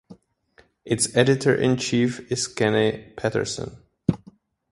Its 0.83 1.15
editor-in-chief 1.15 2.31
is 2.31 2.47
Kenny 2.47 3.13
Paterson. 3.15 3.83